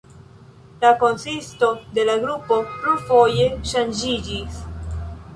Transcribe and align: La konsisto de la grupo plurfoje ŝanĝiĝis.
La 0.83 0.89
konsisto 1.01 1.67
de 1.97 2.05
la 2.09 2.15
grupo 2.23 2.57
plurfoje 2.77 3.45
ŝanĝiĝis. 3.73 4.57